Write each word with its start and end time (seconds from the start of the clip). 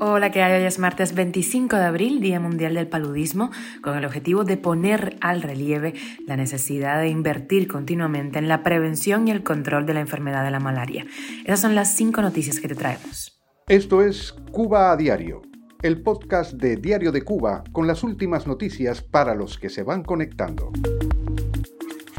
Hola, 0.00 0.32
¿qué 0.32 0.42
hay? 0.42 0.60
Hoy 0.60 0.66
es 0.66 0.80
martes 0.80 1.14
25 1.14 1.76
de 1.76 1.84
abril, 1.84 2.20
Día 2.20 2.40
Mundial 2.40 2.74
del 2.74 2.88
Paludismo, 2.88 3.52
con 3.84 3.96
el 3.96 4.04
objetivo 4.04 4.42
de 4.42 4.56
poner 4.56 5.16
al 5.20 5.42
relieve 5.42 5.94
la 6.26 6.36
necesidad 6.36 6.98
de 6.98 7.08
invertir 7.08 7.68
continuamente 7.68 8.40
en 8.40 8.48
la 8.48 8.64
prevención 8.64 9.28
y 9.28 9.30
el 9.30 9.44
control 9.44 9.86
de 9.86 9.94
la 9.94 10.00
enfermedad 10.00 10.44
de 10.44 10.50
la 10.50 10.58
malaria. 10.58 11.06
Esas 11.44 11.60
son 11.60 11.76
las 11.76 11.94
cinco 11.94 12.20
noticias 12.20 12.58
que 12.58 12.66
te 12.66 12.74
traemos. 12.74 13.40
Esto 13.68 14.02
es 14.02 14.32
Cuba 14.50 14.90
a 14.90 14.96
Diario, 14.96 15.42
el 15.82 16.02
podcast 16.02 16.54
de 16.54 16.74
Diario 16.74 17.12
de 17.12 17.22
Cuba 17.22 17.62
con 17.70 17.86
las 17.86 18.02
últimas 18.02 18.48
noticias 18.48 19.02
para 19.02 19.36
los 19.36 19.56
que 19.56 19.68
se 19.68 19.84
van 19.84 20.02
conectando. 20.02 20.72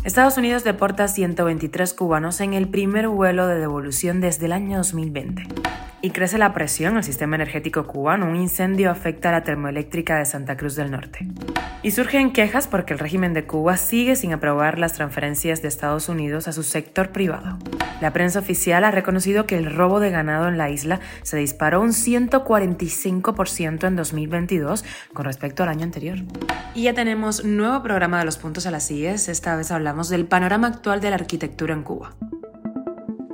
Estados 0.06 0.38
Unidos 0.38 0.64
deporta 0.64 1.10
123 1.10 1.94
cubanos 1.96 2.40
en 2.40 2.54
el 2.54 2.70
primer 2.70 3.10
vuelo 3.10 3.46
de 3.48 3.60
devolución 3.60 4.22
desde 4.22 4.46
el 4.46 4.54
año 4.54 4.78
2020 4.78 5.44
y 6.06 6.12
crece 6.12 6.38
la 6.38 6.54
presión 6.54 6.98
al 6.98 7.04
sistema 7.04 7.36
energético 7.36 7.88
cubano. 7.88 8.28
Un 8.28 8.36
incendio 8.36 8.92
afecta 8.92 9.30
a 9.30 9.32
la 9.32 9.44
termoeléctrica 9.44 10.20
de 10.20 10.26
Santa 10.26 10.56
Cruz 10.56 10.76
del 10.76 10.92
Norte. 10.92 11.28
Y 11.82 11.92
surgen 11.92 12.32
quejas 12.32 12.68
porque 12.68 12.94
el 12.94 13.00
régimen 13.00 13.34
de 13.34 13.48
Cuba 13.48 13.76
sigue 13.76 14.16
sin 14.16 14.32
aprobar 14.32 14.78
las 14.78 14.94
transferencias 14.94 15.64
de 15.64 15.68
Estados 15.68 16.08
Unidos 16.08 16.48
a 16.48 16.52
su 16.52 16.62
sector 16.62 17.10
privado. 17.10 17.58
La 18.02 18.14
prensa 18.14 18.38
oficial 18.38 18.84
ha 18.84 18.92
reconocido 18.92 19.48
que 19.48 19.58
el 19.58 19.76
robo 19.76 20.00
de 20.00 20.12
ganado 20.12 20.48
en 20.48 20.60
la 20.60 20.70
isla 20.70 21.00
se 21.24 21.38
disparó 21.38 21.82
un 21.82 21.90
145% 21.90 23.88
en 23.88 23.96
2022 23.96 24.86
con 25.12 25.26
respecto 25.26 25.64
al 25.64 25.70
año 25.70 25.86
anterior. 25.86 26.20
Y 26.76 26.84
ya 26.84 26.94
tenemos 26.94 27.44
nuevo 27.44 27.82
programa 27.82 28.20
de 28.20 28.26
los 28.26 28.38
puntos 28.38 28.68
a 28.68 28.72
las 28.72 28.92
IES. 28.92 29.28
Esta 29.28 29.56
vez 29.56 29.72
hablamos 29.72 30.10
del 30.10 30.28
panorama 30.28 30.68
actual 30.68 31.02
de 31.02 31.10
la 31.10 31.16
arquitectura 31.16 31.74
en 31.74 31.82
Cuba. 31.82 32.14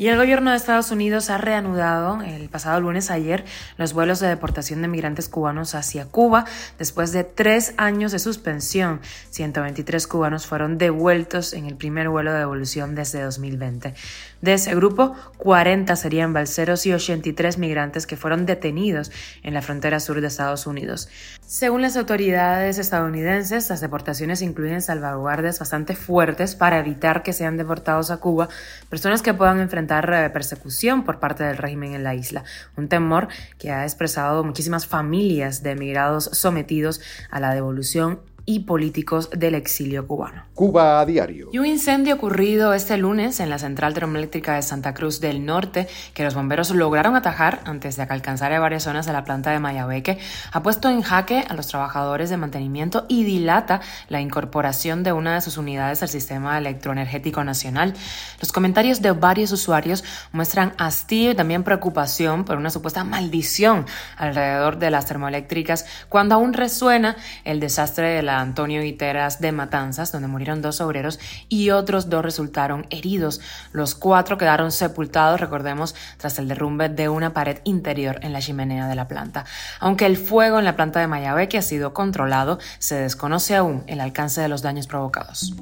Y 0.00 0.08
el 0.08 0.16
gobierno 0.16 0.50
de 0.50 0.56
Estados 0.56 0.90
Unidos 0.92 1.28
ha 1.28 1.36
reanudado 1.36 2.22
el 2.22 2.48
pasado 2.48 2.80
lunes 2.80 3.10
ayer 3.10 3.44
los 3.76 3.92
vuelos 3.92 4.18
de 4.18 4.28
deportación 4.28 4.80
de 4.80 4.88
migrantes 4.88 5.28
cubanos 5.28 5.74
hacia 5.74 6.06
Cuba 6.06 6.46
después 6.78 7.12
de 7.12 7.22
tres 7.22 7.74
años 7.76 8.10
de 8.10 8.18
suspensión. 8.18 9.02
123 9.28 10.06
cubanos 10.06 10.46
fueron 10.46 10.78
devueltos 10.78 11.52
en 11.52 11.66
el 11.66 11.76
primer 11.76 12.08
vuelo 12.08 12.32
de 12.32 12.38
devolución 12.38 12.94
desde 12.94 13.20
2020. 13.20 13.92
De 14.40 14.54
ese 14.54 14.74
grupo, 14.74 15.14
40 15.36 15.94
serían 15.96 16.32
balseros 16.32 16.86
y 16.86 16.94
83 16.94 17.58
migrantes 17.58 18.06
que 18.06 18.16
fueron 18.16 18.46
detenidos 18.46 19.12
en 19.42 19.52
la 19.52 19.60
frontera 19.60 20.00
sur 20.00 20.22
de 20.22 20.28
Estados 20.28 20.66
Unidos. 20.66 21.10
Según 21.46 21.82
las 21.82 21.98
autoridades 21.98 22.78
estadounidenses, 22.78 23.68
las 23.68 23.82
deportaciones 23.82 24.40
incluyen 24.40 24.80
salvaguardas 24.80 25.58
bastante 25.58 25.94
fuertes 25.94 26.54
para 26.54 26.78
evitar 26.78 27.22
que 27.22 27.34
sean 27.34 27.58
deportados 27.58 28.10
a 28.10 28.16
Cuba 28.16 28.48
personas 28.88 29.20
que 29.20 29.34
puedan 29.34 29.60
enfrentar 29.60 29.89
eh, 29.98 30.30
persecución 30.30 31.04
por 31.04 31.18
parte 31.18 31.42
del 31.44 31.56
régimen 31.56 31.94
en 31.94 32.04
la 32.04 32.14
isla, 32.14 32.44
un 32.76 32.88
temor 32.88 33.28
que 33.58 33.72
ha 33.72 33.84
expresado 33.84 34.44
muchísimas 34.44 34.86
familias 34.86 35.62
de 35.62 35.72
emigrados 35.72 36.30
sometidos 36.32 37.00
a 37.30 37.40
la 37.40 37.52
devolución 37.54 38.20
y 38.50 38.58
políticos 38.58 39.30
del 39.30 39.54
exilio 39.54 40.08
cubano. 40.08 40.42
Cuba 40.54 40.98
a 40.98 41.06
diario. 41.06 41.50
Y 41.52 41.58
un 41.58 41.66
incendio 41.66 42.16
ocurrido 42.16 42.74
este 42.74 42.96
lunes 42.96 43.38
en 43.38 43.48
la 43.48 43.60
central 43.60 43.94
termoeléctrica 43.94 44.56
de 44.56 44.62
Santa 44.62 44.92
Cruz 44.92 45.20
del 45.20 45.46
Norte, 45.46 45.86
que 46.14 46.24
los 46.24 46.34
bomberos 46.34 46.70
lograron 46.70 47.14
atajar 47.14 47.60
antes 47.64 47.96
de 47.96 48.08
que 48.08 48.12
alcanzara 48.12 48.58
varias 48.58 48.82
zonas 48.82 49.06
de 49.06 49.12
la 49.12 49.22
planta 49.22 49.52
de 49.52 49.60
Mayabeque, 49.60 50.18
ha 50.50 50.62
puesto 50.64 50.90
en 50.90 51.00
jaque 51.02 51.44
a 51.48 51.54
los 51.54 51.68
trabajadores 51.68 52.28
de 52.28 52.38
mantenimiento 52.38 53.06
y 53.08 53.22
dilata 53.22 53.82
la 54.08 54.20
incorporación 54.20 55.04
de 55.04 55.12
una 55.12 55.34
de 55.34 55.42
sus 55.42 55.56
unidades 55.56 56.02
al 56.02 56.08
sistema 56.08 56.58
electroenergético 56.58 57.44
nacional. 57.44 57.94
Los 58.40 58.50
comentarios 58.50 59.00
de 59.00 59.12
varios 59.12 59.52
usuarios 59.52 60.02
muestran 60.32 60.72
hastío 60.76 61.30
y 61.30 61.34
también 61.36 61.62
preocupación 61.62 62.44
por 62.44 62.58
una 62.58 62.70
supuesta 62.70 63.04
maldición 63.04 63.86
alrededor 64.16 64.80
de 64.80 64.90
las 64.90 65.06
termoeléctricas 65.06 65.86
cuando 66.08 66.34
aún 66.34 66.52
resuena 66.52 67.16
el 67.44 67.60
desastre 67.60 68.08
de 68.08 68.22
la 68.24 68.39
Antonio 68.40 68.82
Guiteras 68.82 69.40
de 69.40 69.52
Matanzas, 69.52 70.12
donde 70.12 70.28
murieron 70.28 70.62
dos 70.62 70.80
obreros 70.80 71.18
y 71.48 71.70
otros 71.70 72.08
dos 72.08 72.24
resultaron 72.24 72.86
heridos. 72.90 73.40
Los 73.72 73.94
cuatro 73.94 74.38
quedaron 74.38 74.72
sepultados, 74.72 75.40
recordemos, 75.40 75.94
tras 76.16 76.38
el 76.38 76.48
derrumbe 76.48 76.88
de 76.88 77.08
una 77.08 77.32
pared 77.32 77.58
interior 77.64 78.18
en 78.22 78.32
la 78.32 78.40
chimenea 78.40 78.88
de 78.88 78.94
la 78.94 79.08
planta. 79.08 79.44
Aunque 79.78 80.06
el 80.06 80.16
fuego 80.16 80.58
en 80.58 80.64
la 80.64 80.76
planta 80.76 81.00
de 81.00 81.06
Mayabeque 81.06 81.58
ha 81.58 81.62
sido 81.62 81.94
controlado, 81.94 82.58
se 82.78 82.96
desconoce 82.96 83.56
aún 83.56 83.84
el 83.86 84.00
alcance 84.00 84.40
de 84.40 84.48
los 84.48 84.62
daños 84.62 84.86
provocados. 84.86 85.54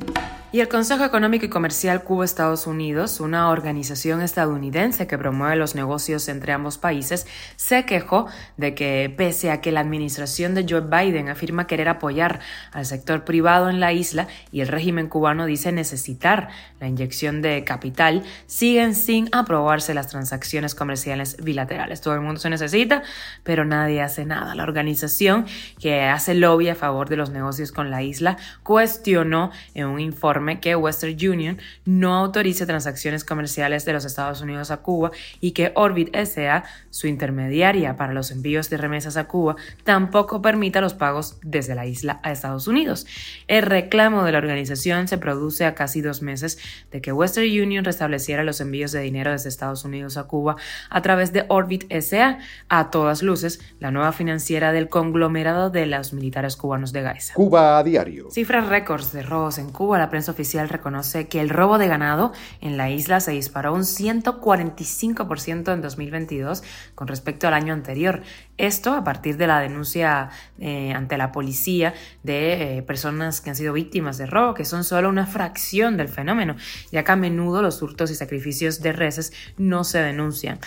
Y 0.51 0.61
el 0.61 0.69
Consejo 0.69 1.05
Económico 1.05 1.45
y 1.45 1.51
Comercial 1.51 2.05
Cuba-Estados 2.05 2.67
Unidos, 2.67 3.21
una 3.21 3.51
organización 3.51 4.23
estadounidense 4.23 5.07
que 5.07 5.19
promueve 5.19 5.57
los 5.57 5.75
negocios 5.75 6.27
entre 6.29 6.55
ambos 6.55 6.79
países, 6.79 7.27
se 7.57 7.85
quejó 7.85 8.29
de 8.57 8.75
que 8.75 9.13
pese 9.15 9.51
a 9.51 9.61
que 9.61 9.73
la 9.73 9.81
administración 9.81 10.55
de 10.55 10.65
Joe 10.67 10.81
Biden 10.81 11.29
afirma 11.29 11.67
querer 11.67 11.91
apoyar 11.91 12.41
al 12.73 12.87
sector 12.87 13.27
privado 13.27 13.69
en 13.69 13.79
la 13.79 13.93
isla 13.93 14.27
y 14.51 14.63
el 14.63 14.69
régimen 14.69 15.09
cubano 15.09 15.45
dice 15.45 15.71
necesitar 15.71 16.49
la 16.81 16.89
inyección 16.89 17.43
de 17.43 17.63
capital, 17.65 18.23
siguen 18.47 18.95
sin 18.95 19.29
aprobarse 19.33 19.93
las 19.93 20.09
transacciones 20.09 20.75
comerciales 20.75 21.37
bilaterales. 21.43 22.01
Todo 22.01 22.15
el 22.15 22.23
mundo 22.23 22.41
se 22.41 22.49
necesita, 22.49 23.03
pero 23.43 23.67
nadie 23.67 24.01
hace 24.01 24.25
nada. 24.25 24.55
La 24.55 24.63
organización 24.63 25.45
que 25.79 26.05
hace 26.05 26.33
lobby 26.33 26.71
a 26.71 26.75
favor 26.75 27.11
de 27.11 27.19
los 27.19 27.29
negocios 27.29 27.71
con 27.71 27.91
la 27.91 28.03
isla 28.03 28.39
cuestionó 28.63 29.51
en 29.75 29.89
un 29.89 30.01
informe 30.01 30.38
que 30.61 30.77
Western 30.77 31.15
Union 31.15 31.59
no 31.85 32.15
autorice 32.15 32.67
transacciones 32.67 33.25
comerciales 33.25 33.85
de 33.85 33.93
los 33.93 34.05
Estados 34.05 34.41
Unidos 34.41 34.71
a 34.71 34.79
Cuba 34.79 35.11
y 35.41 35.53
que 35.53 35.73
Orbit 35.75 36.15
SA, 36.17 36.65
su 36.91 37.07
intermediaria 37.07 37.97
para 37.97 38.13
los 38.13 38.31
envíos 38.31 38.71
de 38.71 38.77
remesas 38.77 39.17
a 39.17 39.29
Cuba, 39.29 39.57
tampoco 39.85 40.43
permita 40.43 40.81
los 40.81 40.95
pagos 40.95 41.39
desde 41.43 41.75
la 41.75 41.87
isla 41.87 42.21
a 42.23 42.33
Estados 42.33 42.67
Unidos. 42.69 43.07
El 43.47 43.63
reclamo 43.63 44.25
de 44.25 44.33
la 44.33 44.39
organización 44.39 45.09
se 45.09 45.19
produce 45.19 45.65
a 45.65 45.75
casi 45.75 46.01
dos 46.01 46.23
meses 46.23 46.59
de 46.91 47.01
que 47.01 47.13
Western 47.13 47.47
Union 47.47 47.85
restableciera 47.85 48.45
los 48.45 48.61
envíos 48.61 48.93
de 48.93 49.01
dinero 49.01 49.33
desde 49.33 49.49
Estados 49.49 49.85
Unidos 49.85 50.17
a 50.17 50.25
Cuba 50.25 50.57
a 50.91 51.03
través 51.03 51.33
de 51.33 51.45
Orbit 51.49 51.85
SA, 52.01 52.39
a 52.69 52.91
todas 52.91 53.23
luces, 53.23 53.61
la 53.81 53.91
nueva 53.91 54.13
financiera 54.13 54.73
del 54.73 54.89
conglomerado 54.89 55.71
de 55.71 55.87
los 55.87 56.13
militares 56.13 56.57
cubanos 56.57 56.93
de 56.93 57.03
Gaza. 57.03 57.35
Cuba 57.35 57.79
a 57.79 57.83
diario. 57.83 58.31
Cifras 58.31 58.67
récords 58.69 59.13
de 59.13 59.23
robos 59.23 59.59
en 59.59 59.71
Cuba. 59.71 59.99
La 59.99 60.11
prensa 60.11 60.28
oficial 60.29 60.69
reconoce 60.69 61.29
que 61.29 61.41
el 61.41 61.49
robo 61.49 61.79
de 61.79 61.89
ganado 61.89 62.33
en 62.61 62.77
la 62.77 62.91
isla 62.91 63.21
se 63.21 63.33
disparó 63.33 63.75
un 63.75 63.83
145% 63.83 65.73
en 65.73 65.83
2022 65.83 66.63
con 66.95 67.09
respecto 67.09 67.49
al 67.49 67.55
año 67.55 67.73
anterior. 67.73 68.23
Esto 68.57 68.95
a 68.95 69.05
partir 69.05 69.37
de 69.37 69.47
la 69.47 69.61
denuncia 69.61 70.31
eh, 70.59 70.93
ante 70.93 71.17
la 71.17 71.33
policía 71.33 71.95
de 72.23 72.79
eh, 72.79 72.83
personas 72.83 73.41
que 73.41 73.51
han 73.51 73.57
sido 73.57 73.73
víctimas 73.73 74.19
de 74.19 74.27
robo, 74.27 74.55
que 74.55 74.65
son 74.65 74.85
solo 74.85 75.09
una 75.09 75.27
fracción 75.27 75.97
del 75.97 76.09
fenómeno, 76.09 76.57
ya 76.91 77.05
que 77.05 77.13
a 77.13 77.17
menudo 77.17 77.63
los 77.63 77.83
hurtos 77.83 78.11
y 78.11 78.15
sacrificios 78.15 78.81
de 78.81 78.93
reses 78.93 79.33
no 79.57 79.85
se 79.85 80.03
denuncian. 80.03 80.59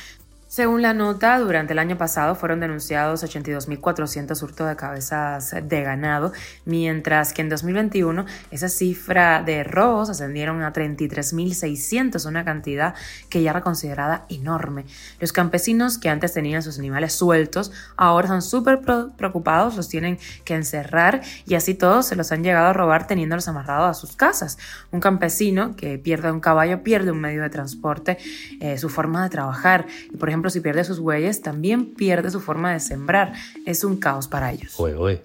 Según 0.51 0.81
la 0.81 0.93
nota, 0.93 1.39
durante 1.39 1.71
el 1.71 1.79
año 1.79 1.97
pasado 1.97 2.35
fueron 2.35 2.59
denunciados 2.59 3.23
82.400 3.23 4.43
hurtos 4.43 4.67
de 4.67 4.75
cabezas 4.75 5.55
de 5.63 5.81
ganado, 5.81 6.33
mientras 6.65 7.31
que 7.31 7.41
en 7.41 7.47
2021 7.47 8.25
esa 8.51 8.67
cifra 8.67 9.43
de 9.43 9.63
robos 9.63 10.09
ascendieron 10.09 10.61
a 10.61 10.73
33.600, 10.73 12.27
una 12.27 12.43
cantidad 12.43 12.95
que 13.29 13.41
ya 13.41 13.51
era 13.51 13.61
considerada 13.61 14.25
enorme. 14.27 14.83
Los 15.21 15.31
campesinos 15.31 15.97
que 15.97 16.09
antes 16.09 16.33
tenían 16.33 16.61
sus 16.61 16.77
animales 16.77 17.13
sueltos 17.13 17.71
ahora 17.95 18.25
están 18.25 18.41
súper 18.41 18.81
preocupados, 18.81 19.77
los 19.77 19.87
tienen 19.87 20.19
que 20.43 20.55
encerrar 20.55 21.21
y 21.45 21.55
así 21.55 21.75
todos 21.75 22.07
se 22.07 22.17
los 22.17 22.29
han 22.33 22.43
llegado 22.43 22.67
a 22.67 22.73
robar 22.73 23.07
teniéndolos 23.07 23.47
amarrados 23.47 23.89
a 23.89 23.93
sus 23.93 24.17
casas. 24.17 24.57
Un 24.91 24.99
campesino 24.99 25.77
que 25.77 25.97
pierde 25.97 26.29
un 26.29 26.41
caballo 26.41 26.83
pierde 26.83 27.09
un 27.09 27.21
medio 27.21 27.41
de 27.41 27.49
transporte, 27.49 28.17
eh, 28.59 28.77
su 28.77 28.89
forma 28.89 29.23
de 29.23 29.29
trabajar 29.29 29.87
y 30.11 30.17
por 30.17 30.27
ejemplo 30.27 30.40
si 30.49 30.61
pierde 30.61 30.83
sus 30.83 30.99
huellas, 30.99 31.41
también 31.41 31.93
pierde 31.93 32.31
su 32.31 32.39
forma 32.39 32.73
de 32.73 32.79
sembrar. 32.79 33.33
Es 33.65 33.83
un 33.83 33.97
caos 33.97 34.27
para 34.27 34.51
ellos. 34.51 34.75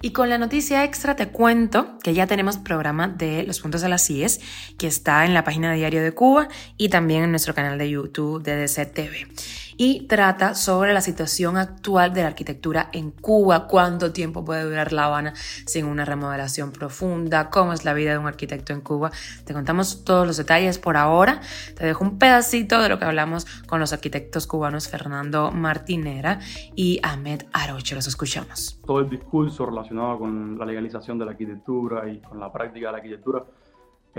Y 0.01 0.11
con 0.11 0.29
la 0.29 0.37
noticia 0.37 0.83
extra 0.83 1.15
te 1.15 1.29
cuento 1.29 1.97
que 2.03 2.13
ya 2.13 2.27
tenemos 2.27 2.57
programa 2.57 3.07
de 3.07 3.43
Los 3.43 3.59
Puntos 3.59 3.81
de 3.81 3.89
las 3.89 4.05
CIES, 4.05 4.39
que 4.77 4.87
está 4.87 5.25
en 5.25 5.33
la 5.33 5.43
página 5.43 5.71
de 5.71 5.77
Diario 5.77 6.03
de 6.03 6.11
Cuba 6.11 6.47
y 6.77 6.89
también 6.89 7.23
en 7.23 7.31
nuestro 7.31 7.53
canal 7.53 7.77
de 7.77 7.89
YouTube 7.89 8.43
de 8.43 8.67
DCTV 8.67 9.27
y 9.77 10.07
trata 10.07 10.55
sobre 10.55 10.93
la 10.93 11.01
situación 11.01 11.55
actual 11.55 12.13
de 12.13 12.23
la 12.23 12.27
arquitectura 12.27 12.89
en 12.91 13.11
Cuba, 13.11 13.67
cuánto 13.67 14.11
tiempo 14.11 14.43
puede 14.43 14.63
durar 14.63 14.91
La 14.91 15.05
Habana 15.05 15.33
sin 15.65 15.85
una 15.85 16.03
remodelación 16.03 16.71
profunda, 16.71 17.49
cómo 17.49 17.73
es 17.73 17.85
la 17.85 17.93
vida 17.93 18.11
de 18.11 18.17
un 18.17 18.27
arquitecto 18.27 18.73
en 18.73 18.81
Cuba. 18.81 19.11
Te 19.45 19.53
contamos 19.53 20.03
todos 20.03 20.25
los 20.25 20.37
detalles 20.37 20.79
por 20.79 20.97
ahora. 20.97 21.41
Te 21.75 21.85
dejo 21.85 22.03
un 22.03 22.17
pedacito 22.17 22.81
de 22.81 22.89
lo 22.89 22.99
que 22.99 23.05
hablamos 23.05 23.45
con 23.67 23.79
los 23.79 23.93
arquitectos 23.93 24.47
cubanos 24.47 24.87
Fernando 24.89 25.51
Martinera 25.51 26.39
y 26.75 26.99
Ahmed 27.03 27.43
Aroche. 27.53 27.95
Los 27.95 28.07
escuchamos. 28.07 28.79
Todo 28.85 29.01
el 29.01 29.09
discurso 29.09 29.65
relacionado 29.65 30.19
con 30.19 30.57
la 30.57 30.65
legalización 30.65 31.17
de 31.19 31.25
la 31.25 31.31
arquitectura 31.31 32.09
y 32.09 32.19
con 32.19 32.39
la 32.39 32.51
práctica 32.51 32.87
de 32.87 32.91
la 32.91 32.97
arquitectura 32.97 33.45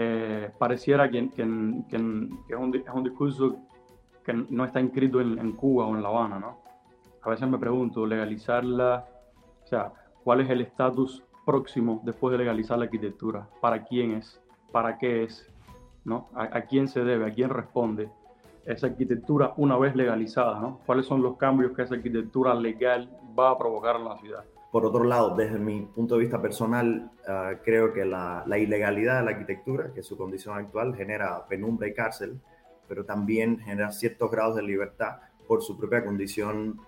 eh, 0.01 0.51
pareciera 0.57 1.11
que, 1.11 1.29
que, 1.31 1.43
que, 1.91 1.97
es, 1.97 2.03
un, 2.57 2.75
es, 2.77 2.95
un, 2.95 3.03
discurso 3.03 3.57
que 4.29 4.35
no 4.51 4.67
está 4.67 4.79
inscrito 4.79 5.23
en, 5.23 5.53
Cuba 5.53 5.87
o 5.87 5.97
en 5.97 6.03
La 6.03 6.11
Habana, 6.11 6.39
¿no? 6.39 6.59
A 7.23 7.31
veces 7.31 7.49
me 7.49 7.57
pregunto, 7.57 8.05
legalizarla, 8.05 9.07
o 9.65 9.67
sea, 9.67 9.91
¿cuál 10.23 10.43
es 10.43 10.51
el 10.51 10.61
estatus 10.61 11.25
próximo 11.47 12.03
después 12.05 12.33
de 12.33 12.39
legalizar 12.39 12.77
la 12.77 12.85
arquitectura? 12.85 13.49
¿Para 13.63 13.85
quién 13.85 14.13
es? 14.13 14.39
¿Para 14.71 14.99
qué 14.99 15.25
es? 15.25 15.51
¿No? 16.05 16.29
¿A, 16.35 16.61
quién 16.61 16.89
se 16.89 17.05
debe? 17.05 17.27
¿A 17.27 17.33
quién 17.33 17.49
responde? 17.49 18.11
esa 18.67 18.89
arquitectura 18.89 19.55
una 19.57 19.79
vez 19.79 19.97
legalizada, 19.97 20.61
¿no? 20.61 20.81
¿Cuáles 20.85 21.07
son 21.07 21.23
los 21.23 21.39
cambios 21.39 21.75
que 21.75 21.81
esa 21.85 21.95
arquitectura 21.95 22.55
legal 22.55 23.09
va 23.39 23.53
a 23.53 23.57
provocar 23.57 23.97
en 23.97 24.05
la 24.05 24.19
ciudad? 24.19 24.45
Por 24.71 24.85
otro 24.85 25.05
lado, 25.05 25.35
desde 25.35 25.59
mi 25.59 25.81
punto 25.81 26.17
de 26.17 26.21
vista 26.21 26.43
personal, 26.43 27.11
uh, 27.27 27.57
creo 27.65 27.95
que 27.95 28.05
la, 28.05 28.45
ilegalidad 28.59 29.21
de 29.21 29.25
la 29.25 29.31
arquitectura, 29.31 29.91
que 29.95 30.03
su 30.03 30.19
condición 30.19 30.59
actual, 30.59 30.95
genera 30.95 31.47
penumbra 31.49 31.89
y 31.89 31.95
cárcel, 31.95 32.39
pero 32.89 33.05
también 33.05 33.59
genera 33.59 33.93
ciertos 33.93 34.31
grados 34.31 34.57
de 34.57 34.63
libertad 34.63 35.19
por 35.47 35.63
su 35.63 35.77
propia 35.79 36.05
condición 36.05 36.81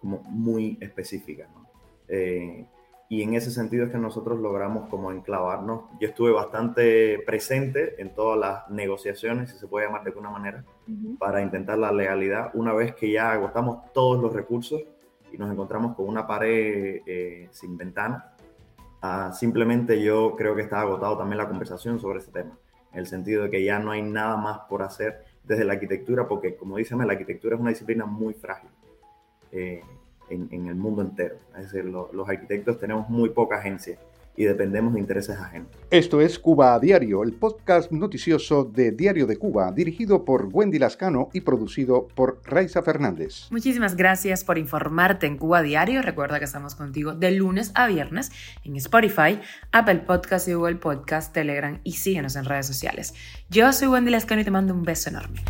como 0.00 0.22
muy 0.24 0.78
específica. 0.80 1.48
¿no? 1.54 1.66
Eh, 2.08 2.66
y 3.08 3.22
en 3.22 3.34
ese 3.34 3.50
sentido 3.52 3.84
es 3.84 3.92
que 3.92 3.98
nosotros 3.98 4.40
logramos 4.40 4.88
como 4.88 5.12
enclavarnos. 5.12 5.82
Yo 6.00 6.08
estuve 6.08 6.32
bastante 6.32 7.20
presente 7.24 8.00
en 8.02 8.12
todas 8.14 8.38
las 8.38 8.70
negociaciones, 8.70 9.50
si 9.50 9.58
se 9.58 9.68
puede 9.68 9.86
llamar 9.86 10.02
de 10.02 10.10
alguna 10.10 10.30
manera, 10.30 10.64
uh 10.88 10.90
-huh. 10.90 11.18
para 11.18 11.40
intentar 11.40 11.78
la 11.78 11.92
legalidad. 11.92 12.50
Una 12.54 12.72
vez 12.72 12.96
que 12.96 13.10
ya 13.10 13.30
agotamos 13.30 13.92
todos 13.92 14.20
los 14.20 14.32
recursos 14.32 14.82
y 15.32 15.38
nos 15.38 15.52
encontramos 15.52 15.94
con 15.94 16.08
una 16.08 16.26
pared 16.26 17.02
eh, 17.06 17.48
sin 17.52 17.76
ventana, 17.76 18.32
uh, 19.02 19.32
simplemente 19.32 20.02
yo 20.02 20.34
creo 20.36 20.56
que 20.56 20.62
está 20.62 20.80
agotado 20.80 21.16
también 21.16 21.38
la 21.38 21.48
conversación 21.48 22.00
sobre 22.00 22.18
ese 22.18 22.32
tema, 22.32 22.58
en 22.96 23.00
el 23.00 23.06
sentido 23.06 23.42
de 23.42 23.50
que 23.50 23.62
ya 23.62 23.78
no 23.78 23.90
hay 23.90 24.00
nada 24.00 24.38
más 24.38 24.60
por 24.70 24.82
hacer 24.82 25.22
desde 25.44 25.64
la 25.64 25.74
arquitectura, 25.74 26.26
porque 26.26 26.56
como 26.56 26.78
dice, 26.78 26.96
la 26.96 27.12
arquitectura 27.12 27.54
es 27.54 27.60
una 27.60 27.68
disciplina 27.68 28.06
muy 28.06 28.32
frágil. 28.32 28.70
Eh, 29.52 29.82
en, 30.30 30.66
el 30.66 30.74
mundo 30.74 31.02
entero. 31.02 31.36
Es 31.56 31.70
decir, 31.70 31.84
lo, 31.84 32.10
los 32.12 32.28
arquitectos 32.28 32.80
tenemos 32.80 33.08
muy 33.08 33.28
poca 33.28 33.58
agencia 33.58 33.96
y 34.36 34.44
dependemos 34.44 34.94
de 34.94 35.00
intereses 35.00 35.38
ajenos. 35.38 35.68
Esto 35.90 36.20
es 36.20 36.38
Cuba 36.38 36.74
a 36.74 36.80
Diario, 36.80 37.22
el 37.22 37.32
podcast 37.32 37.90
noticioso 37.90 38.64
de 38.64 38.92
Diario 38.92 39.26
de 39.26 39.36
Cuba, 39.36 39.72
dirigido 39.72 40.24
por 40.24 40.48
Wendy 40.52 40.78
Lascano 40.78 41.30
y 41.32 41.40
producido 41.40 42.08
por 42.08 42.40
Raiza 42.44 42.82
Fernández. 42.82 43.48
Muchísimas 43.50 43.96
gracias 43.96 44.44
por 44.44 44.58
informarte 44.58 45.26
en 45.26 45.38
Cuba 45.38 45.58
a 45.58 45.62
Diario. 45.62 46.02
Recuerda 46.02 46.38
que 46.38 46.44
estamos 46.44 46.74
contigo 46.74 47.14
de 47.14 47.30
lunes 47.32 47.72
a 47.74 47.86
viernes 47.86 48.32
en 48.64 48.76
Spotify, 48.76 49.40
Apple 49.72 50.00
Podcast 50.06 50.48
y 50.48 50.54
Google 50.54 50.76
Podcast, 50.76 51.32
Telegram 51.32 51.80
y 51.84 51.92
síguenos 51.92 52.36
en 52.36 52.44
redes 52.44 52.66
sociales. 52.66 53.14
Yo 53.48 53.72
soy 53.72 53.88
Wendy 53.88 54.10
Lascano 54.10 54.40
y 54.40 54.44
te 54.44 54.50
mando 54.50 54.74
un 54.74 54.82
beso 54.82 55.10
enorme. 55.10 55.42